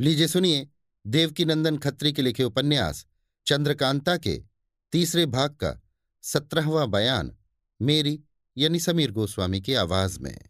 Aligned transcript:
लीजिए 0.00 0.26
सुनिए 0.28 0.68
देवकीनंदन 1.06 1.78
खत्री 1.78 2.12
के 2.12 2.22
लिखे 2.22 2.44
उपन्यास, 2.44 3.06
चंद्रकांता 3.46 4.16
के 4.16 4.42
तीसरे 4.92 5.26
भाग 5.26 5.50
का 5.50 5.82
सत्रहवां 6.22 6.90
बयान, 6.90 7.36
मेरी 7.82 8.20
यानी 8.56 8.80
समीर 8.80 9.10
गोस्वामी 9.10 9.60
की 9.60 9.74
आवाज़ 9.74 10.20
में। 10.20 10.48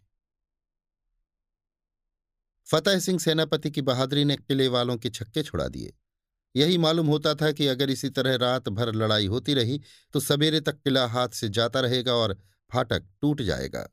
फतेह 2.66 2.98
सिंह 2.98 3.18
सेनापति 3.18 3.70
की 3.70 3.82
बहादुरी 3.82 4.24
ने 4.24 4.36
किले 4.36 4.68
वालों 4.68 4.96
के 4.96 5.10
छक्के 5.10 5.42
छुड़ा 5.42 5.68
दिए। 5.68 5.94
यही 6.56 6.78
मालूम 6.78 7.06
होता 7.06 7.34
था 7.34 7.52
कि 7.52 7.66
अगर 7.66 7.90
इसी 7.90 8.10
तरह 8.10 8.36
रात 8.36 8.68
भर 8.68 8.94
लड़ाई 8.94 9.26
होती 9.26 9.54
रही 9.54 9.80
तो 10.12 10.20
सवेरे 10.20 10.60
तक 10.60 10.82
किला 10.82 11.06
हाथ 11.06 11.28
से 11.28 11.48
जाता 11.48 11.80
रहेगा 11.80 12.14
और 12.14 12.38
फाटक 12.72 13.08
टूट 13.22 13.42
जाएगा। 13.42 13.88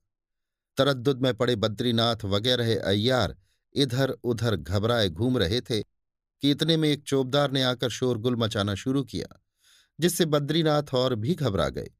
तरद्दुद 0.77 1.22
में 1.22 1.34
पड़े 1.34 1.55
बद्रीनाथ 1.55 2.26
वगैरह 2.26 2.81
अय्यार 2.81 3.35
इधर 3.75 4.09
उधर 4.09 4.55
घबराए 4.55 5.09
घूम 5.09 5.38
रहे 5.38 5.61
थे 5.61 5.81
कि 5.81 6.52
इतने 6.52 6.77
में 6.77 6.89
एक 6.89 7.03
चौबदार 7.03 7.52
ने 7.52 7.63
आकर 7.63 7.89
शोरगुल 7.89 8.35
मचाना 8.35 8.75
शुरू 8.75 9.03
किया, 9.03 9.43
जिससे 9.99 10.25
बद्रीनाथ 10.25 10.93
और 10.93 11.15
भी 11.15 11.35
घबरा 11.35 11.70
गए। 11.70 11.91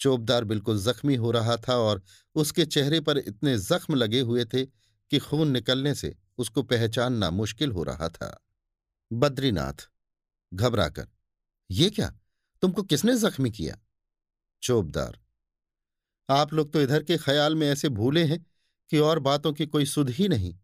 चौबदार 0.00 0.44
बिल्कुल 0.44 0.82
जख्मी 0.82 1.14
हो 1.14 1.30
रहा 1.30 1.56
था 1.56 1.76
और 1.76 2.02
उसके 2.34 2.64
चेहरे 2.66 3.00
पर 3.00 3.18
इतने 3.18 3.58
जख्म 3.58 3.94
लगे 3.94 4.20
हुए 4.20 4.44
थे 4.44 4.64
कि 5.10 5.18
खून 5.18 5.50
निकलने 5.50 5.94
से 5.94 6.16
उसको 6.38 6.62
पहचानना 6.62 7.30
मुश्किल 7.30 7.72
हो 7.72 7.82
रहा 7.82 8.08
था। 8.08 8.44
बद्रीनाथ, 9.12 9.88
घबराकर, 10.54 11.08
ये 11.70 11.90
क्या? 11.90 12.18
तुमको 12.62 12.82
किसने 12.82 13.16
जख्मी 13.16 13.50
किया? 13.50 13.78
चौबदार 14.62 15.18
आप 16.28 16.52
लोग 16.52 16.72
तो 16.72 16.80
इधर 16.82 17.02
के 17.02 17.16
ख्याल 17.16 17.54
में 17.54 17.68
ऐसे 17.68 17.88
भूले 17.88 18.24
हैं 18.24 18.46
कि 18.90 18.98
और 18.98 19.18
बातों 19.18 19.52
की 19.52 19.66
कोई 19.66 19.86
सुध 19.86 20.10
ही 20.10 20.28
नहीं। 20.28 20.58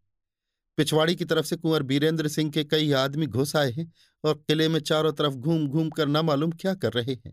पिछवाड़ी 0.78 1.14
की 1.16 1.24
तरफ़ 1.24 1.46
से 1.46 1.56
कुंवर 1.56 1.82
बीरेंद्र 1.82 2.28
सिंह 2.28 2.50
के 2.50 2.64
कई 2.64 2.92
आदमी 2.92 3.26
घुस 3.26 3.54
आए 3.56 3.70
हैं 3.70 3.92
और 4.24 4.34
किले 4.48 4.68
में 4.68 4.80
चारों 4.80 5.12
तरफ़ 5.12 5.34
घूम 5.34 5.66
घूम 5.68 5.90
कर 5.90 6.08
न 6.08 6.16
मालूम 6.16 6.52
क्या 6.52 6.74
कर 6.74 6.92
रहे 6.92 7.14
हैं। 7.26 7.32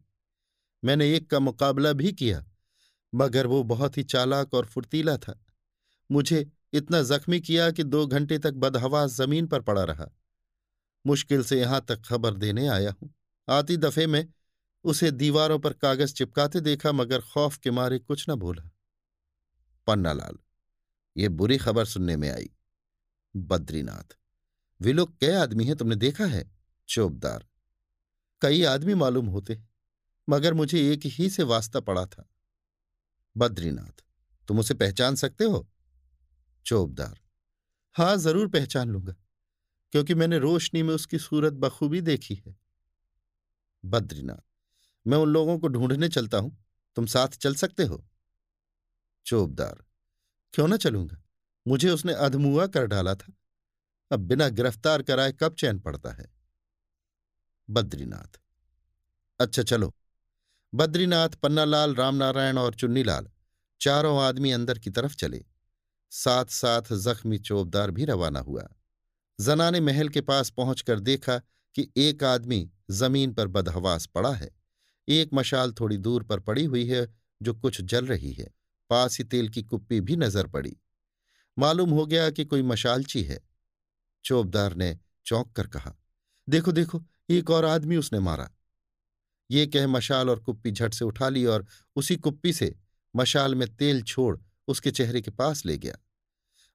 मैंने 0.83 1.13
एक 1.15 1.29
का 1.29 1.39
मुकाबला 1.39 1.93
भी 1.93 2.11
किया, 2.13 2.45
मगर 3.13 3.47
वो 3.47 3.63
बहुत 3.63 3.97
ही 3.97 4.03
चालाक 4.03 4.53
और 4.53 4.65
फुर्तीला 4.65 5.17
था। 5.17 5.39
मुझे 6.09 6.47
इतना 6.73 7.01
जख्मी 7.01 7.39
किया 7.39 7.69
कि 7.71 7.83
दो 7.83 8.05
घंटे 8.07 8.37
तक 8.39 8.53
बदहवास 8.53 9.11
ज़मीन 9.11 9.47
पर 9.47 9.61
पड़ा 9.61 9.83
रहा। 9.83 10.09
मुश्किल 11.05 11.43
से 11.43 11.59
यहाँ 11.59 11.85
तक 11.87 12.01
खबर 12.05 12.33
देने 12.33 12.67
आया 12.67 12.93
हूँ। 13.01 13.13
आती 13.47 13.77
दफे 13.77 14.07
में 14.07 14.25
उसे 14.85 15.11
दीवारों 15.11 15.59
पर 15.59 15.73
कागज़ 15.73 16.13
चिपकाते 16.13 16.61
देखा, 16.61 16.91
मगर 16.91 17.21
खौफ 17.23 17.57
के 17.57 17.71
मारे 17.71 17.99
कुछ 17.99 18.25
न 18.29 18.35
बोला। 18.35 18.69
पन्नालाल, 19.87 20.37
ये 21.15 21.29
बुरी 21.29 21.57
खबर 21.57 21.85
सुनने 21.85 22.17
में 22.17 22.29
आई। 22.31 22.49
बद्रीनाथ। 23.35 24.17
वे 24.81 24.93
लोग 24.93 25.17
कै 25.17 25.33
आदमी 25.33 25.65
हैं, 25.65 25.75
तुमने 25.75 25.95
देखा 25.95 26.25
है? 26.25 26.51
चौबदार। 26.89 27.45
कई 28.41 28.63
आदमी 28.63 28.93
मालूम 28.93 29.27
होते, 29.27 29.61
मगर 30.27 30.53
मुझे 30.53 30.91
एक 30.93 31.01
ही 31.05 31.29
से 31.29 31.43
वास्ता 31.43 31.79
पड़ा 31.79 32.05
था। 32.05 32.29
बद्रीनाथ, 33.35 34.03
तुम 34.47 34.59
उसे 34.59 34.73
पहचान 34.73 35.15
सकते 35.15 35.43
हो? 35.43 35.67
चौबदार। 36.65 37.19
हाँ, 37.95 38.17
ज़रूर 38.17 38.47
पहचान 38.47 38.89
लूँगा, 38.89 39.15
क्योंकि 39.93 40.13
मैंने 40.13 40.37
रोशनी 40.37 40.83
में 40.83 40.93
उसकी 40.93 41.19
सूरत 41.19 41.53
बखूबी 41.53 42.01
देखी 42.01 42.35
है। 42.35 42.55
बद्रीनाथ, 43.83 44.43
मैं 45.05 45.17
उन 45.17 45.29
लोगों 45.29 45.59
को 45.59 45.67
ढूँढने 45.67 46.09
चलता 46.09 46.37
हूँ। 46.37 46.57
तुम 46.95 47.05
साथ 47.05 47.27
चल 47.27 47.55
सकते 47.55 47.83
हो? 47.83 48.05
चौबदार। 49.25 49.83
क्यों 50.53 50.67
ना 50.67 50.77
चलूँगा? 50.77 51.21
मुझे 51.69 51.89
उसने 51.89 52.13
अधमुआ 52.13 52.67
कर 52.67 52.85
डाला 52.85 53.15
था। 53.15 53.33
अब 54.11 54.19
बिना 54.19 54.49
गिरफ़्तार 54.49 55.01
कराए 55.01 55.31
कब 55.31 55.55
चैन 55.55 55.79
पड़ता 55.79 56.11
है? 56.11 56.31
बद्रीनाथ। 57.69 58.39
अच्छा 59.39 59.63
चलो। 59.63 59.93
बद्रीनाथ, 60.75 61.29
पन्नालाल, 61.29 61.95
रामनारायण 61.95 62.57
और 62.57 62.73
चुन्नीलाल 62.73 63.27
चारों 63.81 64.21
आदमी 64.21 64.51
अंदर 64.51 64.79
की 64.79 64.89
तरफ़ 64.89 65.15
चले। 65.15 65.45
साथ 66.11 66.45
साथ 66.45 66.93
जख्मी 66.93 67.37
चोबदार 67.37 67.91
भी 67.91 68.05
रवाना 68.05 68.39
हुआ। 68.39 68.67
जना 69.41 69.69
ने 69.69 69.79
महल 69.79 70.09
के 70.09 70.21
पास 70.21 70.49
पहुंचकर 70.49 70.99
देखा 70.99 71.37
कि 71.75 71.91
एक 71.97 72.23
आदमी 72.23 72.71
ज़मीन 72.91 73.33
पर 73.33 73.47
बदहवास 73.47 74.05
पड़ा 74.05 74.33
है। 74.33 74.51
एक 75.07 75.29
मशाल 75.33 75.71
थोड़ी 75.71 75.97
दूर 75.97 76.23
पर 76.23 76.39
पड़ी 76.39 76.65
हुई 76.65 76.85
है, 76.85 77.15
जो 77.41 77.53
कुछ 77.53 77.81
जल 77.81 78.05
रही 78.05 78.33
है। 78.33 78.53
पास 78.89 79.17
ही 79.17 79.23
तेल 79.23 79.49
की 79.49 79.63
कुप्पी 79.63 80.01
भी 80.01 80.15
नज़र 80.15 80.47
पड़ी। 80.47 80.77
मालूम 81.59 81.89
हो 81.89 82.05
गया 82.05 82.29
कि 82.29 82.45
कोई 82.45 82.61
मशालची 82.61 83.23
है। 83.23 83.39
चोबदार 84.25 84.75
ने 84.75 84.97
चौंक 85.25 85.51
कर 85.51 85.67
कहा, 85.67 85.95
देखो 86.49 86.71
देखो, 86.71 87.03
एक 87.29 87.49
और 87.49 87.65
आदमी 87.65 87.95
उसने 87.95 88.19
मारा। 88.19 88.49
ये 89.51 89.67
कह 89.67 89.87
मशाल 89.87 90.29
और 90.29 90.39
कुप्पी 90.39 90.71
झट 90.71 90.93
से 90.93 91.05
उठा 91.05 91.29
ली 91.29 91.45
और 91.45 91.65
उसी 91.95 92.15
कुप्पी 92.15 92.53
से 92.53 92.75
मशाल 93.15 93.55
में 93.55 93.75
तेल 93.75 94.01
छोड़ 94.01 94.37
उसके 94.67 94.91
चेहरे 94.91 95.21
के 95.21 95.31
पास 95.31 95.65
ले 95.65 95.77
गया। 95.77 95.95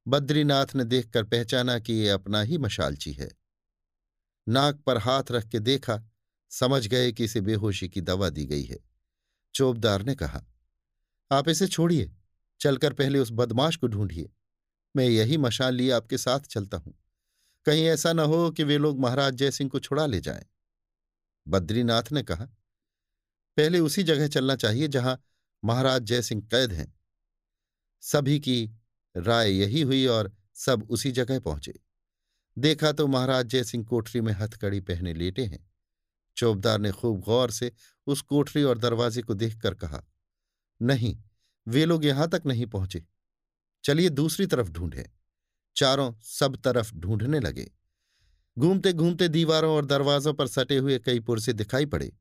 बद्रीनाथ 0.08 0.66
ने 0.74 0.84
देखकर 0.84 1.24
पहचाना 1.24 1.78
कि 1.78 1.92
ये 1.92 2.08
अपना 2.08 2.42
ही 2.42 2.58
मशालची 2.58 3.12
है। 3.12 3.30
नाक 4.48 4.76
पर 4.76 4.98
हाथ 4.98 5.22
रख 5.30 5.48
के 5.48 5.58
देखा, 5.58 6.10
समझ 6.50 6.86
गए 6.86 7.12
कि 7.12 7.24
इसे 7.24 7.40
बेहोशी 7.40 7.88
की 7.88 8.00
दवा 8.00 8.28
दी 8.30 8.46
गई 8.46 8.64
है। 8.64 8.78
चोबदार 9.54 10.02
ने 10.02 10.14
कहा, 10.14 10.44
आप 11.32 11.48
इसे 11.48 11.66
छोड़िए, 11.66 12.12
चलकर 12.60 12.92
पहले 12.92 13.18
उस 13.18 13.28
बदमाश 13.32 13.76
को 13.76 13.86
ढूंढिए। 13.86 14.32
मैं 14.94 15.04
यही 15.04 15.36
मशाल 15.36 15.74
लिए 15.74 15.90
आपके 15.90 16.18
साथ 16.18 16.40
चलता 16.40 16.76
हूँ। 16.76 16.94
कहीं 17.66 17.84
ऐसा 17.84 18.12
न 18.12 18.18
हो 18.18 18.50
कि 18.50 18.64
वे 18.64 18.78
लोग 18.78 19.00
महाराज 19.00 19.34
जयसिंह 19.34 19.70
को 19.70 19.80
छुड़ा 19.80 20.06
ले 20.06 20.20
जाएँ। 20.20 20.44
बद्रीनाथ 21.46 22.12
ने 22.12 22.22
कहा, 22.22 22.44
पहले 23.56 23.78
उसी 23.78 24.02
जगह 24.02 24.28
चलना 24.28 24.56
चाहिए 24.56 24.88
जहाँ 24.88 25.18
महाराज 25.62 26.02
जयसिंह 26.02 26.42
कैद 26.42 26.72
हैं। 26.72 26.92
सभी 28.02 28.38
की 28.40 28.70
राय 29.16 29.50
यही 29.50 29.82
हुई 29.82 30.06
और 30.06 30.32
सब 30.54 30.86
उसी 30.90 31.12
जगह 31.12 31.40
पहुँचे। 31.40 31.74
देखा 32.56 32.92
तो 32.92 33.06
महाराज 33.06 33.46
जयसिंह 33.46 33.84
कोठरी 33.84 34.20
में 34.20 34.32
हथकड़ी 34.32 34.80
पहने 34.80 35.14
लेटे 35.14 35.44
हैं। 35.44 35.64
चौबदार 36.36 36.78
ने 36.78 36.90
खूब 36.92 37.20
गौर 37.20 37.50
से 37.50 37.72
उस 38.06 38.20
कोठरी 38.22 38.62
और 38.62 38.78
दरवाजे 38.78 39.22
को 39.22 39.34
देखकर 39.34 39.74
कहा, 39.74 40.02
नहीं, 40.80 41.16
वे 41.66 41.84
लोग 41.84 42.04
यहाँ 42.04 42.28
तक 42.28 42.42
नहीं 42.46 42.66
पहुँचे। 42.66 43.04
चलिए 43.84 44.08
दूसरी 44.08 44.46
तरफ़ 44.46 44.70
ढूंढे। 44.70 45.10
चारों 45.76 46.12
सब 46.22 46.56
तरफ़ 46.56 46.94
ढूँढने 46.94 47.40
लगे। 47.40 47.70
घूमते 48.58 48.92
घूमते 48.92 49.28
दीवारों 49.28 49.74
और 49.76 49.84
दरवाजों 49.84 50.34
पर 50.34 50.46
सटे 50.46 50.76
हुए 50.76 50.98
कई 50.98 51.20
पुरसे 51.20 51.52
दिखाई 51.52 51.86
पड़े, 51.86 52.12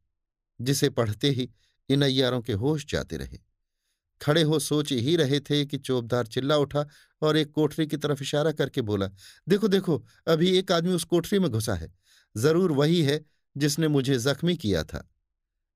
जिसे 0.62 0.90
पढ़ते 0.90 1.30
ही 1.30 1.50
इन 1.90 2.02
अय्यारों 2.02 2.42
के 2.42 2.54
होश 2.54 2.86
जाते 2.86 3.18
रहे। 3.18 3.40
खड़े 4.22 4.42
हो 4.42 4.60
सोच 4.60 4.92
ही 4.92 5.16
रहे 5.16 5.40
थे 5.40 5.66
कि 5.66 5.78
चौबदार 5.78 6.28
चिल्ला 6.28 6.58
उठा 6.58 6.86
और 7.22 7.38
एक 7.38 7.52
कोठरी 7.52 7.88
की 7.88 7.98
तरफ़ 7.98 8.22
इशारा 8.22 8.52
करके 8.52 8.82
बोला, 8.82 9.08
देखो 9.50 9.68
देखो, 9.68 10.06
अभी 10.28 10.58
एक 10.58 10.72
आदमी 10.72 10.94
उस 10.94 11.04
कोठरी 11.04 11.40
में 11.40 11.50
घुसा 11.52 11.76
है। 11.76 11.94
ज़रूर 12.38 12.72
वही 12.72 13.02
है 13.02 13.26
जिसने 13.58 13.88
मुझे 13.88 14.18
जख्मी 14.18 14.56
किया 14.58 14.84
था। 14.84 15.08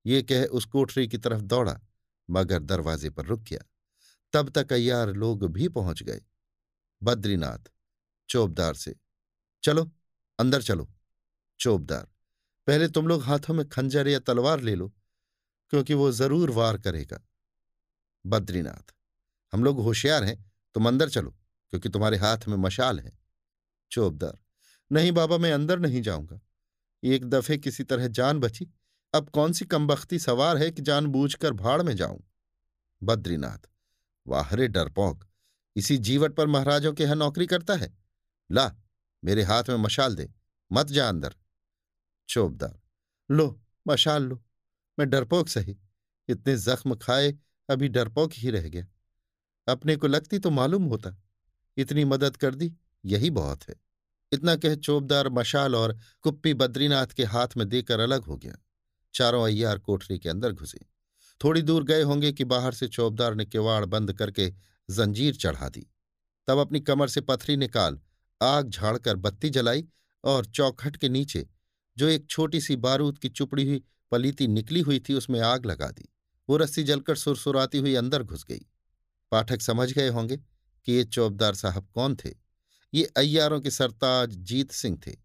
ये 0.06 0.22
कह 0.22 0.44
उस 0.44 0.64
कोठरी 0.64 1.08
की 1.08 1.18
तरफ़ 1.18 1.40
दौड़ा, 1.40 1.80
मगर 2.30 2.58
दरवाजे 2.58 3.10
पर 3.10 3.24
रुक 3.24 3.42
गया। 3.42 3.60
तब 4.32 4.48
तक 4.50 4.72
अय्यार 4.72 5.12
लोग 5.12 5.46
भी 5.52 5.68
पहुँच 5.68 6.02
गए। 6.02 6.20
बद्रीनाथ 7.02 7.70
चोबदार 8.28 8.74
से, 8.74 8.94
चलो, 9.62 9.90
अंदर 10.38 10.62
चलो। 10.62 10.88
चोबदार 11.60 12.06
पहले 12.66 12.88
तुम 12.88 13.08
लोग 13.08 13.22
हाथों 13.22 13.54
में 13.54 13.68
खंजर 13.68 14.08
या 14.08 14.18
तलवार 14.18 14.60
ले 14.60 14.74
लो, 14.74 14.88
क्योंकि 15.68 15.94
वो 15.94 16.10
ज़रूर 16.12 16.50
वार 16.50 16.78
करेगा। 16.78 17.20
बद्रीनाथ, 18.24 18.94
हम 19.52 19.64
लोग 19.64 19.80
होशियार 19.80 20.24
हैं, 20.24 20.52
तुम 20.74 20.88
अंदर 20.88 21.08
चलो, 21.08 21.30
क्योंकि 21.72 21.88
तुम्हारे 21.88 22.16
हाथ 22.16 22.48
में 22.48 22.56
मशाल 22.56 23.00
है। 23.00 23.18
चोबदार 23.90 24.38
नहीं 24.90 25.12
बाबा, 25.12 25.38
मैं 25.38 25.52
अंदर 25.52 25.78
नहीं 25.78 26.02
जाऊँगा। 26.02 26.40
एक 27.02 27.24
दफे 27.24 27.58
किसी 27.58 27.84
तरह 27.84 28.08
जान 28.08 28.40
बची। 28.40 28.68
अब 29.14 29.28
कौन 29.28 29.52
सी 29.52 29.64
कमबख्ती 29.64 30.18
सवार 30.18 30.56
है 30.56 30.70
कि 30.70 30.82
जान 30.82 31.06
बूझकर 31.06 31.52
भाड़ 31.52 31.82
में 31.82 31.96
जाऊँ? 31.96 32.22
बद्रीनाथ 33.02 33.68
वाहरे 34.28 34.68
डरपोक 34.68 35.24
इसी 35.76 35.98
जीवट 35.98 36.34
पर 36.34 36.46
महाराजों 36.46 36.92
के 36.92 37.04
यहाँ 37.04 37.16
नौकरी 37.16 37.46
करता 37.46 37.74
है? 37.74 37.98
ला, 38.52 38.72
मेरे 39.24 39.42
हाथ 39.42 39.64
में 39.68 39.76
मशाल 39.76 40.16
दे, 40.16 40.32
मत 40.72 40.86
जा 40.86 41.08
अंदर। 41.08 41.34
चोबदार 42.28 42.80
लो, 43.30 43.62
मशाल 43.88 44.22
लो, 44.22 44.44
मैं 44.98 45.10
डरपोक 45.10 45.48
सही। 45.48 45.78
इतने 46.28 46.56
जख्म 46.56 46.94
खाए, 46.94 47.32
अभी 47.70 47.88
डरपोक 47.88 48.30
ही 48.34 48.50
रह 48.50 48.68
गया। 48.68 48.86
अपने 49.72 49.96
को 49.96 50.06
लगती 50.06 50.38
तो 50.38 50.50
मालूम 50.50 50.84
होता। 50.84 51.16
इतनी 51.76 52.04
मदद 52.04 52.36
कर 52.36 52.54
दी, 52.54 52.74
यही 53.04 53.30
बहुत 53.30 53.68
है। 53.68 53.74
इतना 54.32 54.56
कह 54.56 54.74
चोबदार 54.74 55.28
मशाल 55.28 55.76
और 55.76 55.98
कुप्पी 56.22 56.54
बद्रीनाथ 56.54 57.06
के 57.06 57.24
हाथ 57.24 57.48
में 57.56 57.68
देकर 57.68 58.00
अलग 58.00 58.22
हो 58.22 58.36
गया। 58.36 58.54
चारों 59.14 59.44
अय्यार 59.44 59.78
कोठरी 59.78 60.18
के 60.18 60.28
अंदर 60.28 60.52
घुसे। 60.52 60.97
थोड़ी 61.44 61.62
दूर 61.62 61.84
गए 61.84 62.02
होंगे 62.02 62.32
कि 62.32 62.44
बाहर 62.44 62.72
से 62.72 62.88
चौबदार 62.88 63.34
ने 63.34 63.44
किवाड़ 63.44 63.84
बंद 63.84 64.12
करके 64.12 64.54
जंजीर 64.90 65.34
चढ़ा 65.34 65.68
दी। 65.68 65.86
तब 66.46 66.58
अपनी 66.58 66.80
कमर 66.80 67.08
से 67.08 67.20
पथरी 67.20 67.56
निकाल 67.56 68.00
आग 68.42 68.70
झाड़कर 68.70 69.16
बत्ती 69.16 69.50
जलाई 69.50 69.84
और 70.24 70.46
चौखट 70.46 70.96
के 70.96 71.08
नीचे, 71.08 71.48
जो 71.98 72.08
एक 72.08 72.26
छोटी 72.30 72.60
सी 72.60 72.76
बारूद 72.76 73.18
की 73.18 73.28
चुपड़ी 73.28 73.66
हुई 73.66 73.84
पलीती 74.10 74.48
निकली 74.48 74.80
हुई 74.80 75.00
थी, 75.00 75.14
उसमें 75.14 75.40
आग 75.40 75.66
लगा 75.66 75.90
दी। 75.90 76.08
वो 76.48 76.56
रस्सी 76.56 76.82
जलकर 76.82 77.16
सुरसुराती 77.16 77.78
हुई 77.78 77.94
अंदर 77.94 78.22
घुस 78.22 78.44
गई। 78.44 78.66
पाठक 79.32 79.62
समझ 79.62 79.92
गए 79.92 80.08
होंगे 80.08 80.36
कि 80.84 80.92
ये 80.92 81.04
चौबदार 81.04 81.54
साहब 81.54 81.88
कौन 81.94 82.16
थे? 82.16 82.30
ये 82.94 83.04
अय्यारों 83.04 83.60
के 83.60 83.70
सरताज 83.70 84.30
जीत 84.30 84.72
सिंह 84.72 85.00
थे। 85.06 85.16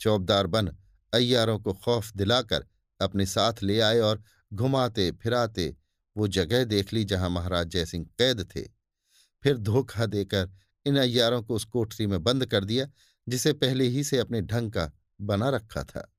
चौबदार 0.00 0.46
बन 0.46 0.76
अय्यारों 1.14 1.58
को 1.58 1.72
खौफ 1.72 2.12
दिलाकर 2.16 2.66
अपने 3.00 3.26
साथ 3.26 3.62
ले 3.62 3.80
आए 3.80 3.98
और 3.98 4.22
घुमाते, 4.52 5.12
फिराते, 5.12 5.76
वो 6.16 6.28
जगह 6.28 6.64
देख 6.64 6.92
ली 6.92 7.04
जहाँ 7.04 7.30
महाराज 7.30 7.66
जयसिंह 7.66 8.04
कैद 8.04 8.48
थे। 8.56 8.62
फिर 9.42 9.58
धोखा 9.58 10.06
देकर 10.06 10.50
इन 10.86 10.96
अय्यारों 10.96 11.42
को 11.42 11.54
उस 11.54 11.64
कोठरी 11.64 12.06
में 12.06 12.22
बंद 12.22 12.46
कर 12.46 12.64
दिया, 12.64 12.86
जिसे 13.28 13.52
पहले 13.52 13.84
ही 13.84 14.04
से 14.04 14.18
अपने 14.18 14.42
ढंग 14.42 14.72
का 14.72 14.92
बना 15.20 15.48
रखा 15.48 15.84
था। 15.84 16.14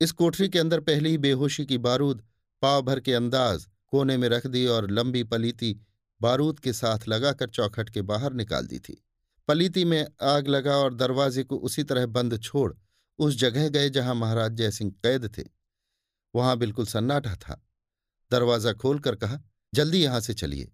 इस 0.00 0.12
कोठरी 0.12 0.48
के 0.48 0.58
अंदर 0.58 0.80
पहले 0.80 1.08
ही 1.08 1.18
बेहोशी 1.18 1.66
की 1.66 1.78
बारूद 1.78 2.22
पाव 2.62 2.82
भर 2.82 3.00
के 3.00 3.14
अंदाज 3.14 3.66
कोने 3.86 4.16
में 4.16 4.28
रख 4.28 4.46
दी 4.46 4.66
और 4.66 4.90
लंबी 4.90 5.24
पलीती 5.24 5.80
बारूद 6.20 6.60
के 6.60 6.72
साथ 6.72 6.98
लगाकर 7.08 7.48
चौखट 7.48 7.90
के 7.90 8.02
बाहर 8.02 8.32
निकाल 8.32 8.66
दी 8.66 8.78
थी। 8.78 9.04
पलीती 9.48 9.84
में 9.84 10.06
आग 10.22 10.48
लगा 10.48 10.76
और 10.76 10.94
दरवाजे 10.94 11.42
को 11.42 11.56
उसी 11.56 11.82
तरह 11.84 12.06
बंद 12.06 12.40
छोड़ 12.40 12.74
उस 13.18 13.36
जगह 13.36 13.68
गए 13.68 13.90
जहाँ 13.90 14.14
महाराज 14.14 14.52
जयसिंह 14.52 14.90
कैद 14.90 15.38
थे। 15.38 15.42
वहाँ 16.34 16.56
बिल्कुल 16.56 16.86
सन्नाटा 16.86 17.36
था। 17.36 17.66
दरवाज़ा 18.30 18.72
खोलकर 18.72 19.16
कहा, 19.16 19.40
जल्दी 19.74 20.02
यहाँ 20.02 20.20
से 20.20 20.34
चलिए। 20.34 20.72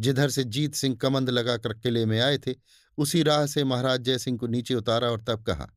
जिधर 0.00 0.30
से 0.30 0.44
जीत 0.44 0.74
सिंह 0.74 0.96
कमंद 0.96 1.30
लगाकर 1.30 1.74
किले 1.74 2.06
में 2.06 2.20
आए 2.20 2.38
थे, 2.38 2.54
उसी 2.98 3.22
राह 3.22 3.46
से 3.46 3.64
महाराज 3.64 4.00
जयसिंह 4.00 4.38
को 4.38 4.46
नीचे 4.46 4.74
उतारा 4.74 5.10
और 5.10 5.24
तब 5.24 5.42
कहा, 5.42 5.68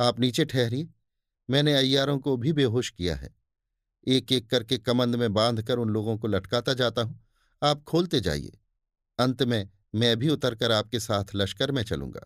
आप 0.00 0.20
नीचे 0.20 0.44
ठहरिए, 0.44 0.88
मैंने 1.50 1.74
अय्यारों 1.74 2.18
को 2.18 2.36
भी 2.36 2.52
बेहोश 2.52 2.90
किया 2.90 3.16
है। 3.16 3.34
एक 4.08 4.32
एक 4.32 4.50
करके 4.50 4.78
कमंद 4.78 5.16
में 5.16 5.32
बांधकर 5.32 5.78
उन 5.78 5.88
लोगों 5.88 6.18
को 6.18 6.28
लटकाता 6.28 6.74
जाता 6.74 7.02
हूँ। 7.02 7.26
आप 7.62 7.82
खोलते 7.82 8.20
जाइए। 8.20 8.58
अंत 9.18 9.42
में 9.42 9.70
मैं 9.94 10.16
भी 10.16 10.28
उतरकर 10.28 10.72
आपके 10.72 11.00
साथ 11.00 11.24
लश्कर 11.34 11.72
में 11.72 11.82
चलूँगा। 11.82 12.20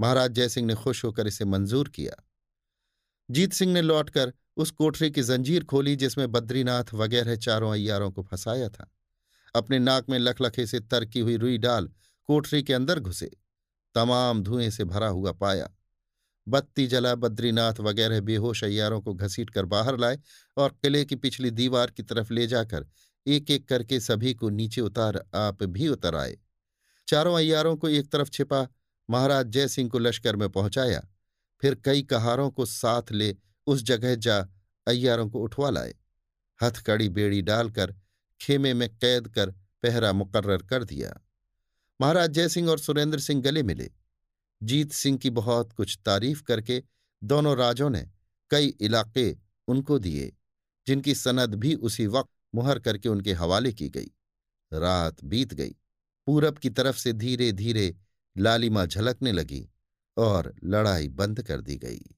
महाराज 0.00 0.30
जयसिंह 0.30 0.66
ने 0.66 0.74
खुश 0.74 1.04
होकर 1.04 1.26
इसे 1.26 1.44
मंजूर 1.44 1.88
किया। 1.88 2.24
जीत 3.30 3.52
सिंह 3.52 3.72
ने 3.72 3.82
लौटकर 3.82 4.32
उस 4.56 4.70
कोठरी 4.70 5.10
की 5.10 5.22
जंजीर 5.22 5.64
खोली 5.64 5.96
जिसमें 5.96 6.32
बद्रीनाथ 6.32 6.84
वगैरह 6.94 7.36
चारों 7.36 7.72
अय्यारों 7.72 8.10
को 8.10 8.22
फंसाया 8.22 8.68
था। 8.68 8.92
अपने 9.54 9.78
नाक 9.78 10.10
में 10.10 10.18
लखलखे 10.18 10.66
से 10.66 10.80
तरकी 10.80 11.20
हुई 11.20 11.36
रुई 11.36 11.58
डाल 11.58 11.90
कोठरी 12.24 12.62
के 12.62 12.72
अंदर 12.72 13.00
घुसे। 13.00 13.36
तमाम 13.94 14.42
धुएँ 14.42 14.70
से 14.70 14.84
भरा 14.84 15.08
हुआ 15.08 15.32
पाया। 15.32 15.70
बत्ती 16.48 16.86
जला 16.86 17.14
बद्रीनाथ 17.14 17.74
वगैरह 17.80 18.20
बेहोश 18.20 18.64
अय्यारों 18.64 19.00
को 19.00 19.14
घसीट 19.14 19.50
कर 19.50 19.64
बाहर 19.64 19.98
लाए 19.98 20.18
और 20.56 20.68
किले 20.82 21.04
की 21.04 21.16
पिछली 21.16 21.50
दीवार 21.50 21.90
की 21.90 22.02
तरफ़ 22.02 22.32
ले 22.32 22.46
जाकर 22.46 22.86
एक 23.26 23.50
एक 23.50 23.68
करके 23.68 24.00
सभी 24.00 24.34
को 24.34 24.50
नीचे 24.50 24.80
उतार 24.80 25.24
आप 25.34 25.62
भी 25.62 25.88
उतर 25.88 26.14
आए। 26.14 26.38
चारों 27.08 27.36
अयारों 27.36 27.76
को 27.76 27.88
एक 27.88 28.12
तरफ़ 28.12 28.30
छिपा, 28.30 28.68
महाराज 29.10 29.46
जयसिंह 29.46 29.90
को 29.90 29.98
लश्कर 29.98 30.36
में 30.36 30.48
पहुँचाया। 30.48 31.08
फिर 31.60 31.74
कई 31.74 32.02
कहारों 32.02 32.50
को 32.50 32.66
साथ 32.66 33.02
ले 33.12 33.36
उस 33.66 33.82
जगह 33.82 34.14
जा 34.14 34.48
अय्यारों 34.86 35.30
को 35.30 35.40
उठवा 35.40 35.70
लाए। 35.70 35.94
हथकड़ी 36.62 37.08
बेड़ी 37.08 37.42
डालकर, 37.42 37.94
खेमे 38.40 38.74
में 38.74 38.96
कैद 38.98 39.28
कर 39.28 39.50
पहरा 39.50 40.12
मुकर्र 40.12 40.62
कर 40.62 40.84
दिया। 40.84 41.20
महाराज 42.00 42.30
जयसिंह 42.30 42.70
और 42.70 42.78
सुरेंद्र 42.78 43.20
सिंह 43.20 43.42
गले 43.42 43.62
मिले। 43.62 43.90
जीत 44.62 44.92
सिंह 44.92 45.18
की 45.18 45.30
बहुत 45.30 45.72
कुछ 45.72 45.98
तारीफ़ 46.06 46.42
करके 46.42 46.82
दोनों 47.24 47.56
राजों 47.56 47.90
ने 47.90 48.10
कई 48.50 48.66
इलाके 48.66 49.36
उनको 49.68 49.98
दिए, 49.98 50.36
जिनकी 50.86 51.14
सनद 51.14 51.54
भी 51.54 51.74
उसी 51.74 52.06
वक्त 52.06 52.30
मुहर 52.54 52.78
करके 52.78 53.08
उनके 53.08 53.32
हवाले 53.32 53.72
की 53.72 53.88
गई। 53.88 54.10
रात 54.72 55.24
बीत 55.24 55.54
गई। 55.54 55.76
पूरब 56.26 56.58
की 56.58 56.70
तरफ़ 56.70 56.98
से 56.98 57.12
धीरे 57.12 57.52
धीरे 57.52 57.96
लालिमा 58.38 58.86
झलकने 58.86 59.32
लगी 59.32 59.68
और 60.16 60.54
लड़ाई 60.64 61.08
बंद 61.08 61.42
कर 61.42 61.60
दी 61.60 61.76
गई। 61.76 62.13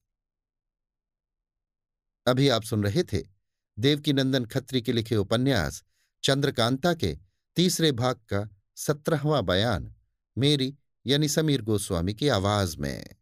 अभी 2.26 2.48
आप 2.48 2.62
सुन 2.62 2.84
रहे 2.84 3.02
थे 3.02 3.22
देवकीनंदन 3.78 4.44
खत्री 4.44 4.82
के 4.82 4.92
लिखे 4.92 5.16
उपन्यास 5.16 5.82
चंद्रकांता 6.22 6.94
के 6.94 7.16
तीसरे 7.56 7.92
भाग 7.92 8.16
का 8.16 8.48
सत्रहवां 8.76 9.44
बयान, 9.46 9.94
मेरी 10.36 10.74
यानी 11.06 11.28
समीर 11.28 11.62
गोस्वामी 11.62 12.14
की 12.14 12.28
आवाज़ 12.28 12.76
में। 12.78 13.14